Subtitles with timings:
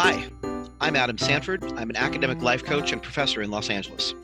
[0.00, 0.30] Hi,
[0.80, 1.72] I'm Adam Sanford.
[1.72, 4.14] I'm an academic life coach and professor in Los Angeles.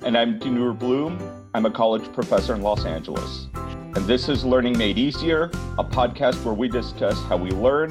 [0.00, 1.16] And I'm Dinur Bloom.
[1.54, 3.46] I'm a college professor in Los Angeles.
[3.54, 5.44] And this is Learning Made Easier,
[5.78, 7.88] a podcast where we discuss how we learn,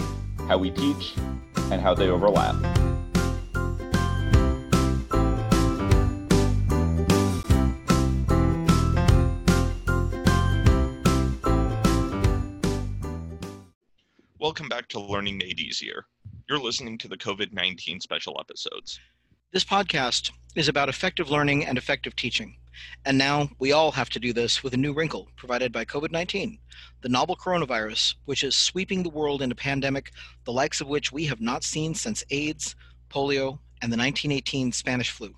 [0.49, 1.13] how we teach,
[1.71, 2.53] and how they overlap.
[14.37, 16.07] Welcome back to Learning Made Easier.
[16.51, 18.99] You're listening to the COVID 19 special episodes.
[19.53, 22.57] This podcast is about effective learning and effective teaching.
[23.05, 26.11] And now we all have to do this with a new wrinkle provided by COVID
[26.11, 26.59] 19,
[27.03, 30.11] the novel coronavirus, which is sweeping the world in a pandemic,
[30.43, 32.75] the likes of which we have not seen since AIDS,
[33.09, 35.33] polio, and the 1918 Spanish flu.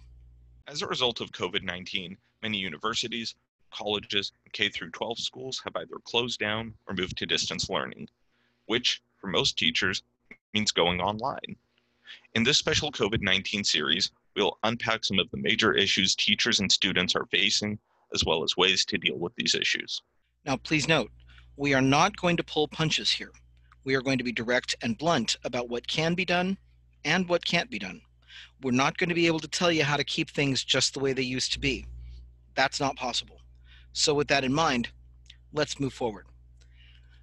[0.67, 3.35] As a result of COVID 19, many universities,
[3.71, 8.09] colleges, and K 12 schools have either closed down or moved to distance learning,
[8.65, 10.01] which, for most teachers,
[10.53, 11.55] means going online.
[12.35, 16.71] In this special COVID 19 series, we'll unpack some of the major issues teachers and
[16.71, 17.77] students are facing,
[18.13, 20.01] as well as ways to deal with these issues.
[20.45, 21.11] Now, please note,
[21.57, 23.31] we are not going to pull punches here.
[23.83, 26.57] We are going to be direct and blunt about what can be done
[27.05, 28.01] and what can't be done.
[28.61, 30.99] We're not going to be able to tell you how to keep things just the
[30.99, 31.85] way they used to be.
[32.55, 33.41] That's not possible.
[33.93, 34.89] So, with that in mind,
[35.53, 36.25] let's move forward.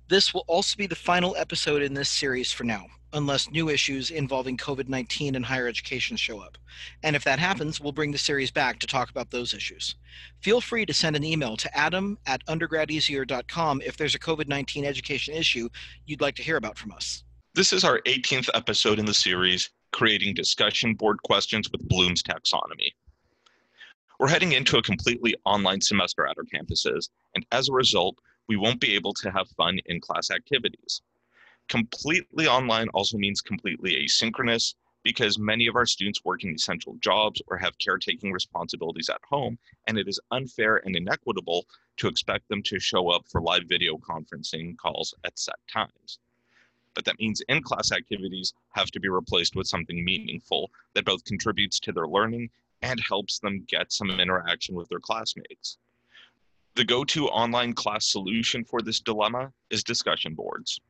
[0.08, 4.10] This will also be the final episode in this series for now unless new issues
[4.10, 6.58] involving COVID 19 and higher education show up.
[7.02, 9.96] And if that happens, we'll bring the series back to talk about those issues.
[10.40, 14.84] Feel free to send an email to adam at undergradeasier.com if there's a COVID 19
[14.84, 15.68] education issue
[16.06, 17.24] you'd like to hear about from us.
[17.54, 22.92] This is our 18th episode in the series, Creating Discussion Board Questions with Bloom's Taxonomy.
[24.20, 28.16] We're heading into a completely online semester at our campuses, and as a result,
[28.48, 31.02] we won't be able to have fun in class activities.
[31.70, 37.40] Completely online also means completely asynchronous because many of our students work in essential jobs
[37.46, 39.56] or have caretaking responsibilities at home,
[39.86, 41.64] and it is unfair and inequitable
[41.96, 46.18] to expect them to show up for live video conferencing calls at set times.
[46.94, 51.22] But that means in class activities have to be replaced with something meaningful that both
[51.22, 52.50] contributes to their learning
[52.82, 55.78] and helps them get some interaction with their classmates.
[56.74, 60.80] The go to online class solution for this dilemma is discussion boards.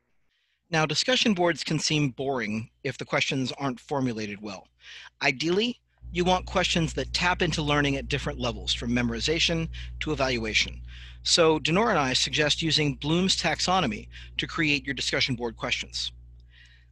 [0.71, 4.69] Now, discussion boards can seem boring if the questions aren't formulated well.
[5.21, 5.81] Ideally,
[6.13, 9.67] you want questions that tap into learning at different levels, from memorization
[9.99, 10.79] to evaluation.
[11.23, 16.13] So, Dinur and I suggest using Bloom's taxonomy to create your discussion board questions.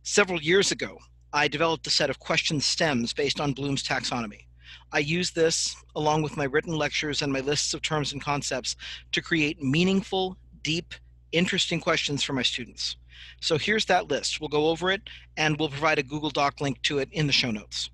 [0.03, 0.97] Several years ago,
[1.31, 4.45] I developed a set of question stems based on Bloom's taxonomy.
[4.91, 8.75] I use this, along with my written lectures and my lists of terms and concepts,
[9.13, 10.95] to create meaningful, deep,
[11.31, 12.97] interesting questions for my students.
[13.41, 14.39] So here's that list.
[14.39, 15.01] We'll go over it
[15.37, 17.89] and we'll provide a Google Doc link to it in the show notes.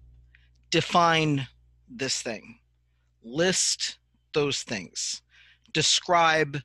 [0.71, 1.47] Define
[1.89, 2.59] this thing,
[3.23, 3.97] list
[4.33, 5.21] those things,
[5.73, 6.59] describe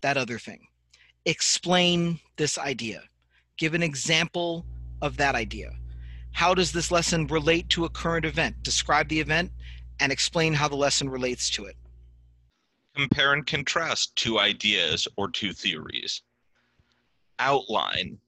[0.00, 0.66] that other thing,
[1.26, 3.02] explain this idea,
[3.58, 4.66] give an example
[5.02, 5.70] of that idea.
[6.32, 8.62] How does this lesson relate to a current event?
[8.62, 9.52] Describe the event
[10.00, 11.76] and explain how the lesson relates to it.
[12.96, 16.22] Compare and contrast two ideas or two theories
[17.42, 18.18] outline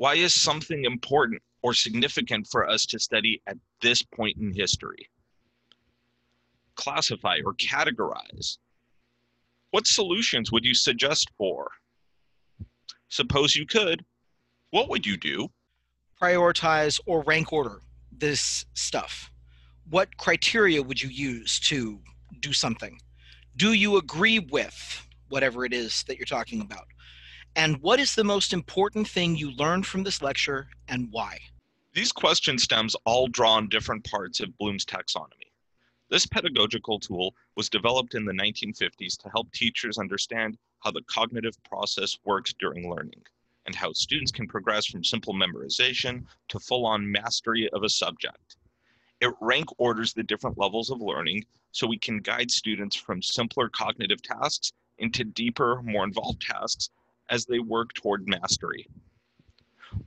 [0.00, 5.10] why is something important or significant for us to study at this point in history?
[6.74, 8.56] Classify or categorize.
[9.72, 11.70] What solutions would you suggest for?
[13.10, 14.02] Suppose you could,
[14.70, 15.50] what would you do?
[16.22, 19.30] Prioritize or rank order this stuff.
[19.90, 22.00] What criteria would you use to
[22.40, 22.98] do something?
[23.56, 26.86] Do you agree with whatever it is that you're talking about?
[27.56, 31.38] And what is the most important thing you learned from this lecture and why?
[31.92, 35.50] These question stems all draw on different parts of Bloom's taxonomy.
[36.08, 41.56] This pedagogical tool was developed in the 1950s to help teachers understand how the cognitive
[41.64, 43.22] process works during learning
[43.66, 48.56] and how students can progress from simple memorization to full on mastery of a subject.
[49.20, 53.68] It rank orders the different levels of learning so we can guide students from simpler
[53.68, 56.90] cognitive tasks into deeper, more involved tasks
[57.30, 58.86] as they work toward mastery.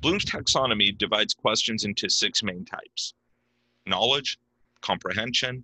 [0.02, 3.14] Bloom's taxonomy divides questions into six main types
[3.86, 4.38] knowledge,
[4.82, 5.64] comprehension,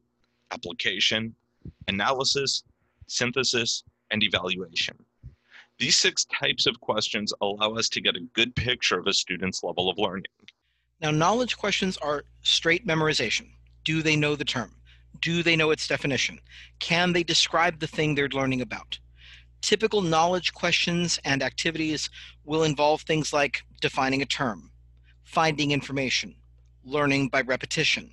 [0.51, 1.33] application,
[1.87, 2.63] analysis,
[3.07, 4.97] synthesis, and evaluation.
[5.77, 9.63] These six types of questions allow us to get a good picture of a student's
[9.63, 10.25] level of learning.
[11.01, 13.47] Now, knowledge questions are straight memorization.
[13.85, 14.75] Do they know the term?
[15.21, 16.39] Do they know its definition?
[16.79, 18.99] Can they describe the thing they're learning about?
[19.61, 22.09] Typical knowledge questions and activities
[22.45, 24.71] will involve things like defining a term,
[25.23, 26.35] finding information,
[26.83, 28.11] learning by repetition,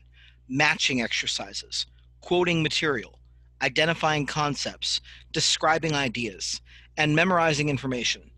[0.48, 1.86] matching exercises,
[2.20, 3.20] quoting material,
[3.62, 5.00] identifying concepts,
[5.32, 6.60] describing ideas,
[6.96, 8.30] and memorizing information.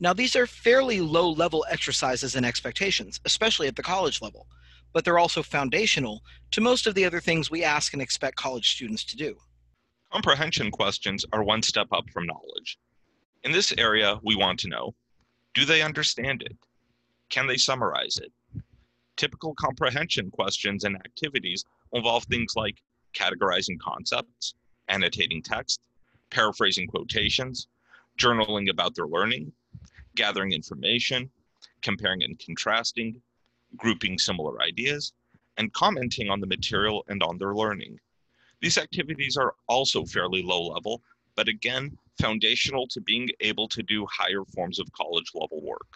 [0.00, 4.46] Now, these are fairly low level exercises and expectations, especially at the college level,
[4.92, 8.70] but they're also foundational to most of the other things we ask and expect college
[8.70, 9.36] students to do.
[10.12, 12.78] Comprehension questions are one step up from knowledge.
[13.44, 14.94] In this area, we want to know
[15.54, 16.56] do they understand it?
[17.28, 18.32] Can they summarize it?
[19.16, 22.82] Typical comprehension questions and activities involve things like
[23.14, 24.54] categorizing concepts,
[24.88, 25.80] annotating text,
[26.30, 27.68] paraphrasing quotations,
[28.18, 29.52] journaling about their learning,
[30.16, 31.30] gathering information,
[31.82, 33.22] comparing and contrasting,
[33.76, 35.12] grouping similar ideas,
[35.56, 38.00] and commenting on the material and on their learning.
[38.60, 41.02] These activities are also fairly low level,
[41.34, 45.86] but again, foundational to being able to do higher forms of college level work.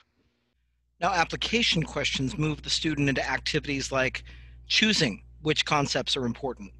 [1.01, 4.25] Now, application questions move the student into activities like
[4.67, 6.71] choosing which concepts are important,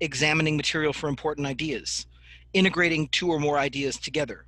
[0.00, 2.06] examining material for important ideas,
[2.54, 4.46] integrating two or more ideas together,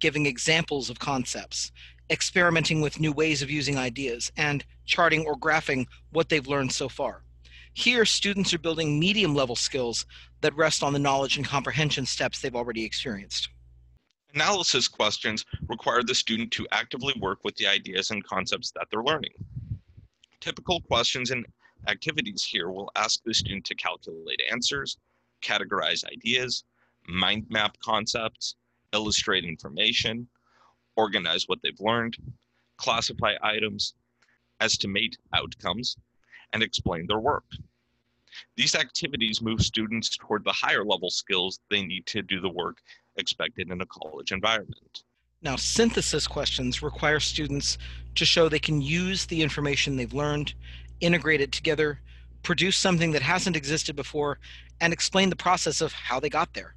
[0.00, 1.72] giving examples of concepts,
[2.08, 6.88] experimenting with new ways of using ideas, and charting or graphing what they've learned so
[6.88, 7.22] far.
[7.74, 10.06] Here, students are building medium level skills
[10.40, 13.48] that rest on the knowledge and comprehension steps they've already experienced.
[14.34, 19.02] Analysis questions require the student to actively work with the ideas and concepts that they're
[19.02, 19.32] learning.
[20.40, 21.46] Typical questions and
[21.86, 24.98] activities here will ask the student to calculate answers,
[25.42, 26.64] categorize ideas,
[27.08, 28.56] mind map concepts,
[28.92, 30.28] illustrate information,
[30.96, 32.16] organize what they've learned,
[32.76, 33.94] classify items,
[34.60, 35.96] estimate outcomes,
[36.52, 37.44] and explain their work.
[38.56, 42.78] These activities move students toward the higher level skills they need to do the work
[43.16, 45.04] expected in a college environment.
[45.42, 47.78] Now, synthesis questions require students
[48.16, 50.54] to show they can use the information they've learned,
[51.00, 52.00] integrate it together,
[52.42, 54.38] produce something that hasn't existed before,
[54.80, 56.74] and explain the process of how they got there.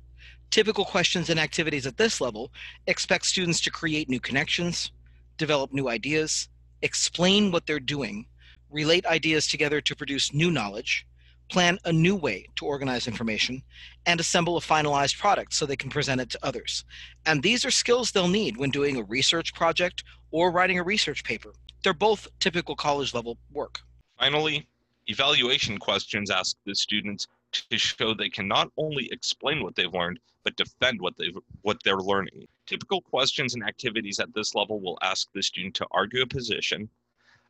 [0.51, 2.51] Typical questions and activities at this level
[2.85, 4.91] expect students to create new connections,
[5.37, 6.49] develop new ideas,
[6.81, 8.25] explain what they're doing,
[8.69, 11.07] relate ideas together to produce new knowledge,
[11.51, 13.61] plan a new way to organize information,
[14.05, 16.85] and assemble a finalized product so they can present it to others.
[17.25, 21.23] And these are skills they'll need when doing a research project or writing a research
[21.23, 21.53] paper.
[21.83, 23.79] They're both typical college level work.
[24.17, 24.67] Finally,
[25.07, 30.19] evaluation questions ask the students to show they can not only explain what they've learned,
[30.43, 32.47] but defend what they've what they're learning.
[32.65, 36.89] Typical questions and activities at this level will ask the student to argue a position,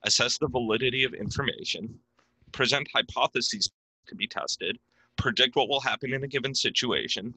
[0.03, 1.99] assess the validity of information,
[2.51, 3.69] present hypotheses
[4.11, 4.77] to be tested,
[5.17, 7.33] predict what will happen in a given situation,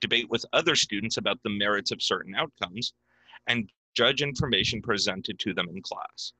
[0.00, 2.94] debate with other students about the merits of certain outcomes,
[3.46, 6.32] and judge information presented to them in class.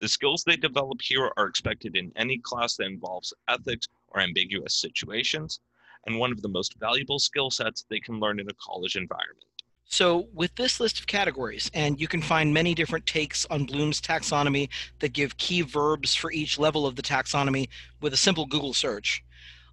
[0.00, 4.74] The skills they develop here are expected in any class that involves ethics or ambiguous
[4.74, 5.60] situations,
[6.06, 9.44] and one of the most valuable skill sets they can learn in a college environment.
[9.86, 14.00] So, with this list of categories, and you can find many different takes on Bloom's
[14.00, 17.68] taxonomy that give key verbs for each level of the taxonomy
[18.00, 19.22] with a simple Google search.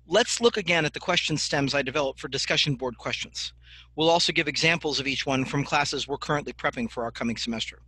[0.07, 3.53] Let's look again at the question stems I developed for discussion board questions.
[3.95, 7.37] We'll also give examples of each one from classes we're currently prepping for our coming
[7.37, 7.79] semester.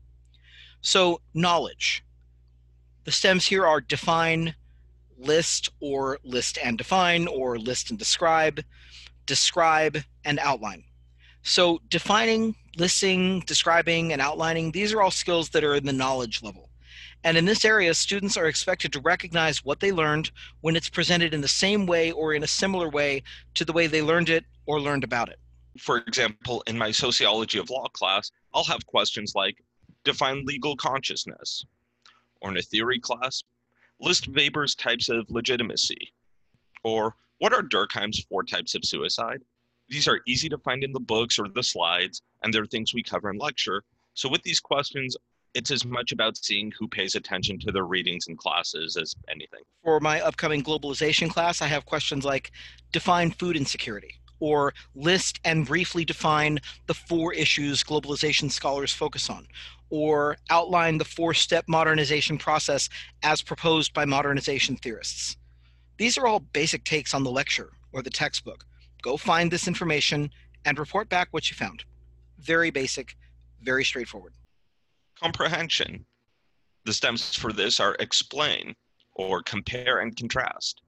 [0.81, 2.03] So, knowledge.
[3.03, 4.55] The stems here are define,
[5.17, 8.61] list, or list and define, or list and describe,
[9.25, 10.85] describe, and outline.
[11.43, 16.41] So defining, listing, describing, and outlining, these are all skills that are in the knowledge
[16.41, 16.69] level.
[17.25, 20.31] And in this area, students are expected to recognize what they learned
[20.61, 23.23] when it's presented in the same way or in a similar way
[23.55, 25.39] to the way they learned it or learned about it.
[25.79, 29.63] For example, in my sociology of law class, I'll have questions like
[30.03, 31.65] define legal consciousness.
[32.41, 33.41] Or in a theory class,
[33.99, 36.13] list Weber's types of legitimacy.
[36.83, 39.41] Or what are Durkheim's four types of suicide?
[39.93, 43.03] These are easy to find in the books or the slides, and they're things we
[43.03, 43.83] cover in lecture.
[44.15, 45.15] So with these questions,
[45.53, 49.59] it's as much about seeing who pays attention to their readings and classes as anything.
[49.83, 52.51] For my upcoming globalization class, I have questions like
[52.91, 56.57] define food insecurity or list and briefly define
[56.87, 59.45] the four issues globalization scholars focus on,
[59.91, 62.89] or outline the four step modernization process
[63.21, 65.37] as proposed by modernization theorists.
[65.99, 68.65] These are all basic takes on the lecture or the textbook,
[69.03, 70.31] Go find this information
[70.65, 71.83] and report back what you found.
[72.39, 73.15] Very basic,
[73.61, 74.33] very straightforward.
[75.19, 76.05] Comprehension.
[76.85, 78.73] The stems for this are explain
[79.13, 80.81] or compare and contrast.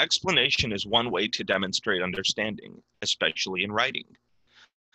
[0.00, 4.04] Explanation is one way to demonstrate understanding, especially in writing.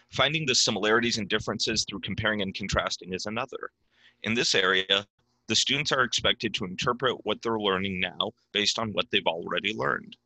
[0.10, 3.72] Finding the similarities and differences through comparing and contrasting is another.
[4.24, 5.08] In this area,
[5.48, 9.74] the students are expected to interpret what they're learning now based on what they've already
[9.74, 10.18] learned.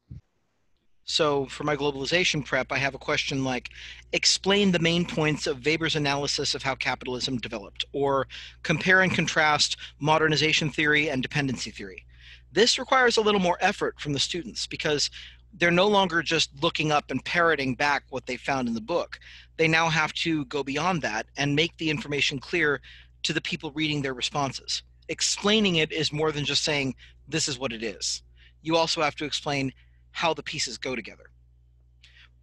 [1.07, 3.69] So for my globalization prep, I have a question like,
[4.11, 8.27] explain the main points of Weber's analysis of how capitalism developed, or
[8.63, 12.05] compare and contrast modernization theory and dependency theory.
[12.51, 15.11] This requires a little more effort from the students because
[15.53, 19.19] they're no longer just looking up and parroting back what they found in the book.
[19.57, 22.81] They now have to go beyond that and make the information clear
[23.23, 24.81] to the people reading their responses.
[25.07, 26.95] Explaining it is more than just saying,
[27.27, 28.23] this is what it is.
[28.63, 29.71] You also have to explain
[30.15, 31.25] how the pieces go together.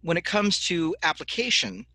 [0.03, 1.87] When it comes to application,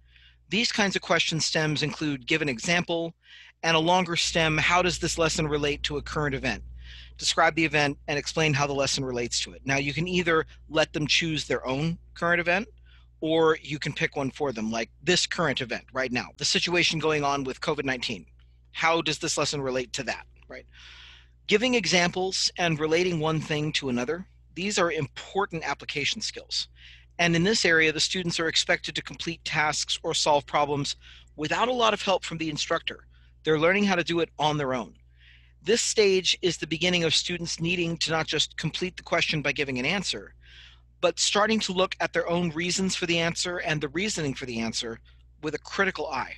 [0.48, 3.14] these kinds of question stems include give an example,
[3.62, 6.64] and a longer stem, how does this lesson relate to a current event?
[7.16, 9.62] Describe the event and explain how the lesson relates to it.
[9.64, 12.66] Now, you can either let them choose their own current event,
[13.20, 16.98] or you can pick one for them, like this current event right now, the situation
[16.98, 18.26] going on with COVID 19.
[18.72, 20.66] How does this lesson relate to that, right?
[21.46, 24.26] Giving examples and relating one thing to another
[24.58, 26.66] these are important application skills.
[27.20, 30.96] And in this area, the students are expected to complete tasks or solve problems
[31.36, 33.06] without a lot of help from the instructor.
[33.44, 34.94] They're learning how to do it on their own.
[35.62, 39.52] This stage is the beginning of students needing to not just complete the question by
[39.52, 40.34] giving an answer,
[41.00, 44.46] but starting to look at their own reasons for the answer and the reasoning for
[44.46, 44.98] the answer
[45.40, 46.34] with a critical eye.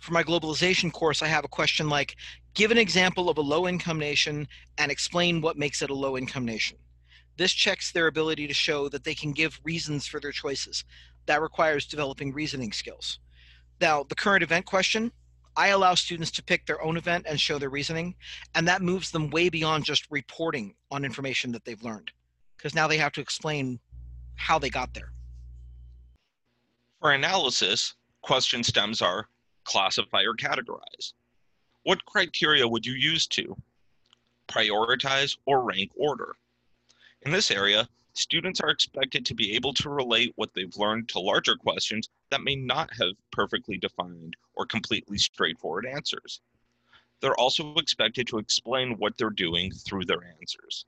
[0.00, 2.16] For my globalization course, I have a question like
[2.54, 4.48] Give an example of a low income nation
[4.78, 6.78] and explain what makes it a low income nation.
[7.36, 10.84] This checks their ability to show that they can give reasons for their choices.
[11.26, 13.18] That requires developing reasoning skills.
[13.80, 15.12] Now, the current event question,
[15.56, 18.14] I allow students to pick their own event and show their reasoning,
[18.54, 22.10] and that moves them way beyond just reporting on information that they've learned,
[22.56, 23.80] because now they have to explain
[24.34, 25.12] how they got there.
[27.00, 29.28] For analysis, question stems are
[29.64, 31.12] classify or categorize.
[31.82, 33.56] What criteria would you use to
[34.48, 36.34] prioritize or rank order?
[37.26, 41.18] In this area, students are expected to be able to relate what they've learned to
[41.18, 46.40] larger questions that may not have perfectly defined or completely straightforward answers.
[47.20, 50.86] They're also expected to explain what they're doing through their answers.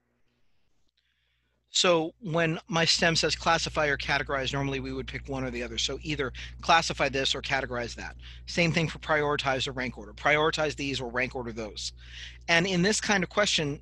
[1.71, 5.65] So when my stem says classify or categorize, normally we would pick one or the
[5.65, 5.77] other.
[5.77, 8.15] So either classify this or categorize that.
[8.47, 10.13] Same thing for prioritize or rank order.
[10.13, 11.93] Prioritize these or rank order those.
[12.47, 13.81] And in this kind of question,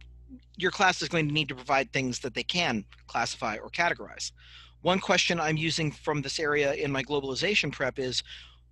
[0.56, 4.32] your class is going to need to provide things that they can classify or categorize.
[4.82, 8.22] One question I'm using from this area in my globalization prep is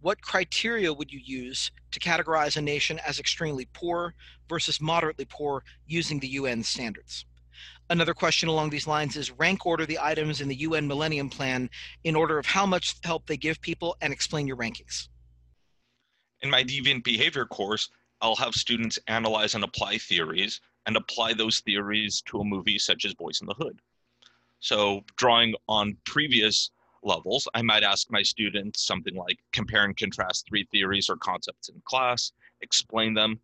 [0.01, 4.15] what criteria would you use to categorize a nation as extremely poor
[4.49, 7.25] versus moderately poor using the UN standards?
[7.91, 11.69] Another question along these lines is rank order the items in the UN Millennium Plan
[12.05, 15.09] in order of how much help they give people and explain your rankings.
[16.41, 17.89] In my deviant behavior course,
[18.21, 23.05] I'll have students analyze and apply theories and apply those theories to a movie such
[23.05, 23.81] as Boyz n the Hood.
[24.61, 26.71] So, drawing on previous
[27.03, 31.69] levels, I might ask my students something like compare and contrast three theories or concepts
[31.69, 33.41] in class, explain them,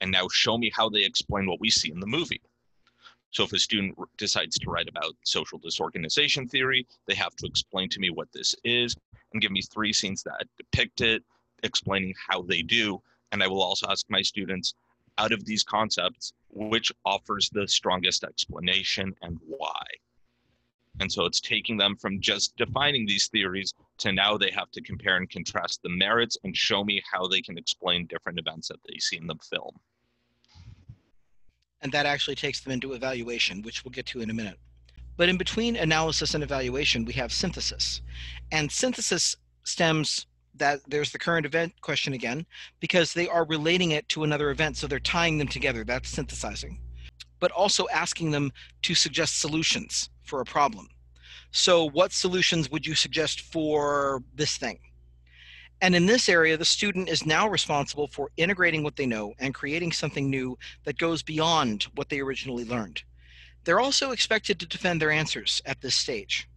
[0.00, 2.40] and now show me how they explain what we see in the movie.
[3.30, 7.88] So if a student decides to write about social disorganization theory, they have to explain
[7.90, 8.94] to me what this is
[9.32, 11.22] and give me three scenes that depict it,
[11.62, 13.02] explaining how they do.
[13.30, 14.74] And I will also ask my students,
[15.18, 19.82] out of these concepts, which offers the strongest explanation and why.
[21.00, 24.82] And so it's taking them from just defining these theories to now they have to
[24.82, 28.80] compare and contrast the merits and show me how they can explain different events that
[28.86, 29.80] they see in the film.
[31.80, 34.58] And that actually takes them into evaluation, which we'll get to in a minute.
[35.16, 38.02] But in between analysis and evaluation, we have synthesis.
[38.50, 42.46] And synthesis stems that there's the current event question again
[42.80, 45.84] because they are relating it to another event so they're tying them together.
[45.84, 46.80] That's synthesizing.
[47.40, 50.88] But also asking them to suggest solutions for a problem.
[51.50, 54.78] So what solutions would you suggest for this thing?
[55.80, 59.54] And in this area the student is now responsible for integrating what they know and
[59.54, 63.02] creating something new that goes beyond what they originally learned.
[63.64, 66.48] They're also expected to defend their answers at this stage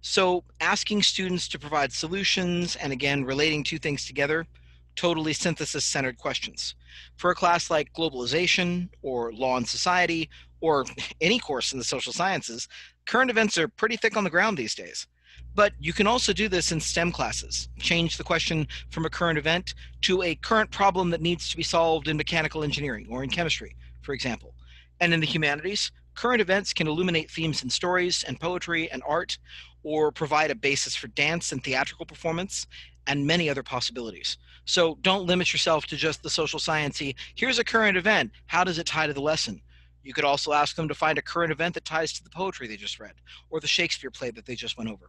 [0.00, 4.46] so asking students to provide solutions and again, relating two things together,
[4.94, 6.74] totally synthesis centered questions.
[7.16, 10.28] For a class like globalization or law and society
[10.60, 10.84] or
[11.20, 12.68] any course in the social sciences,
[13.06, 15.06] current events are pretty thick on the ground these days.
[15.54, 17.68] But you can also do this in STEM classes.
[17.78, 21.62] Change the question from a current event to a current problem that needs to be
[21.62, 24.54] solved in mechanical engineering or in chemistry, for example.
[25.00, 29.38] And in the humanities, current events can illuminate themes in stories and poetry and art,
[29.82, 32.66] or provide a basis for dance and theatrical performance,
[33.06, 34.36] and many other possibilities.
[34.64, 37.14] So don't limit yourself to just the social sciencey.
[37.34, 38.32] Here's a current event.
[38.46, 39.62] How does it tie to the lesson?
[40.02, 42.66] You could also ask them to find a current event that ties to the poetry
[42.66, 43.14] they just read
[43.50, 45.08] or the Shakespeare play that they just went over.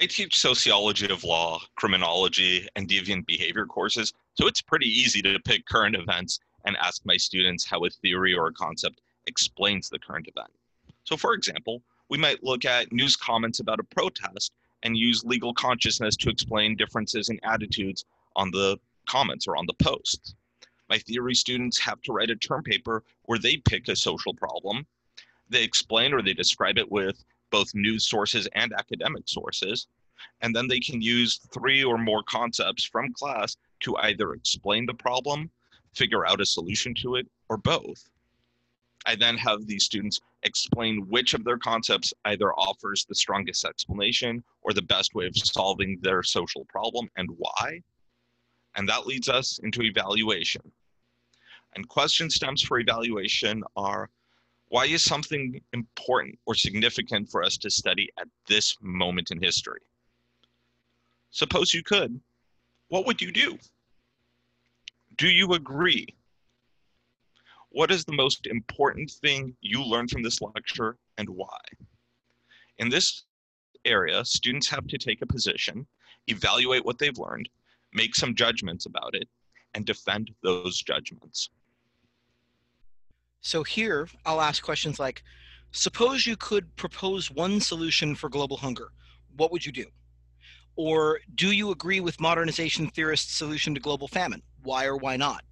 [0.00, 5.38] I teach sociology of law, criminology, and deviant behavior courses, so it's pretty easy to
[5.44, 9.98] pick current events and ask my students how a theory or a concept explains the
[9.98, 10.50] current event.
[11.04, 15.54] So, for example, we might look at news comments about a protest and use legal
[15.54, 18.04] consciousness to explain differences in attitudes
[18.36, 20.34] on the comments or on the posts.
[20.88, 24.86] My theory students have to write a term paper where they pick a social problem.
[25.48, 29.86] They explain or they describe it with both news sources and academic sources.
[30.40, 34.94] And then they can use three or more concepts from class to either explain the
[34.94, 35.50] problem,
[35.94, 38.08] figure out a solution to it, or both.
[39.06, 44.44] I then have these students explain which of their concepts either offers the strongest explanation
[44.62, 47.80] or the best way of solving their social problem and why.
[48.76, 50.62] And that leads us into evaluation.
[51.74, 54.10] And question stems for evaluation are
[54.68, 59.80] why is something important or significant for us to study at this moment in history?
[61.30, 62.20] Suppose you could,
[62.88, 63.58] what would you do?
[65.16, 66.06] Do you agree
[67.74, 71.58] what is the most important thing you learned from this lecture and why?
[72.78, 73.24] In this
[73.84, 75.84] area, students have to take a position,
[76.28, 77.48] evaluate what they've learned,
[77.92, 79.28] make some judgments about it,
[79.74, 81.50] and defend those judgments.
[83.40, 85.24] So here, I'll ask questions like,
[85.72, 88.92] suppose you could propose one solution for global hunger.
[89.36, 89.86] What would you do?
[90.76, 94.42] Or do you agree with modernization theorists' solution to global famine?
[94.62, 95.42] Why or why not?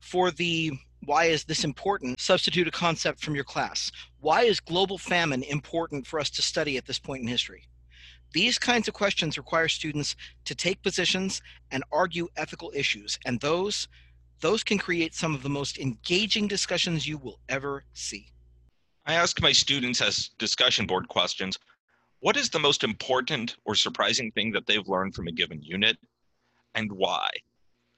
[0.00, 0.72] For the
[1.06, 2.20] why is this important?
[2.20, 3.92] Substitute a concept from your class.
[4.20, 7.62] Why is global famine important for us to study at this point in history?
[8.32, 13.88] These kinds of questions require students to take positions and argue ethical issues, and those
[14.40, 18.26] those can create some of the most engaging discussions you will ever see.
[19.06, 21.58] I ask my students as discussion board questions,
[22.20, 25.96] what is the most important or surprising thing that they've learned from a given unit
[26.74, 27.30] and why?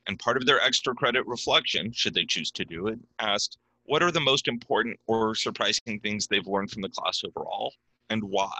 [0.08, 4.02] And part of their extra credit reflection, should they choose to do it, asked, what
[4.02, 7.74] are the most important or surprising things they've learned from the class overall
[8.08, 8.58] and why?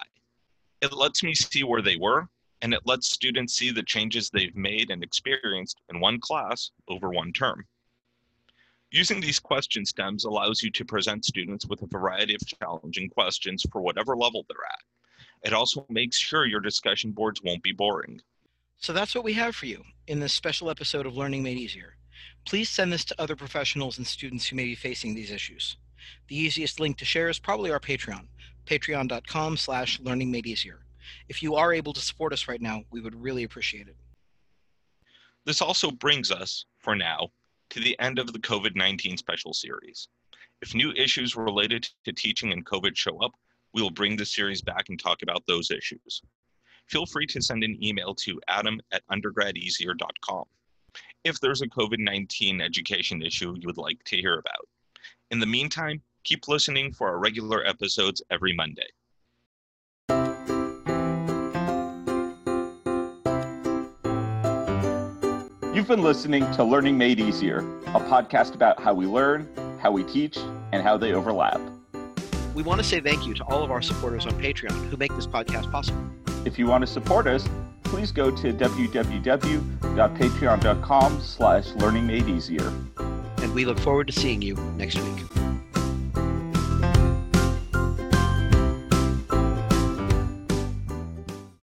[0.83, 2.29] It lets me see where they were,
[2.61, 7.09] and it lets students see the changes they've made and experienced in one class over
[7.09, 7.67] one term.
[8.91, 13.65] Using these question stems allows you to present students with a variety of challenging questions
[13.73, 15.49] for whatever level they're at.
[15.49, 18.21] It also makes sure your discussion boards won't be boring.
[18.79, 21.95] So that's what we have for you in this special episode of Learning Made Easier.
[22.47, 25.77] Please send this to other professionals and students who may be facing these issues.
[26.29, 28.27] The easiest link to share is probably our Patreon,
[28.65, 30.81] patreon.com slash learning made easier.
[31.29, 33.97] If you are able to support us right now, we would really appreciate it.
[35.45, 37.29] This also brings us, for now,
[37.71, 40.09] to the end of the COVID 19 special series.
[40.63, 43.33] If new issues related to teaching and COVID show up,
[43.75, 46.23] we will bring the series back and talk about those issues
[46.89, 50.45] feel free to send an email to adam at undergradeasier.com
[51.25, 54.67] if there's a COVID 19 education issue you would like to hear about.
[55.31, 58.87] In the meantime, keep listening for our regular episodes every Monday.
[65.75, 69.49] You've been listening to Learning Made Easier, a podcast about how we learn,
[69.81, 70.37] how we teach,
[70.73, 71.61] and how they overlap.
[72.55, 75.15] We want to say thank you to all of our supporters on Patreon who make
[75.15, 76.03] this podcast possible.
[76.45, 77.49] If you want to support us,
[77.85, 83.43] please go to www.patreon.com slash learningmadeeasier.
[83.43, 85.38] And we look forward to seeing you next week.